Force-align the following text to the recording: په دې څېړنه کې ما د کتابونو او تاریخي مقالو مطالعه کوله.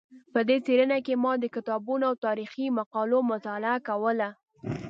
په 0.33 0.39
دې 0.47 0.57
څېړنه 0.65 0.97
کې 1.05 1.13
ما 1.23 1.33
د 1.39 1.45
کتابونو 1.55 2.03
او 2.09 2.15
تاریخي 2.25 2.65
مقالو 2.77 3.19
مطالعه 3.31 3.79
کوله. 3.87 4.29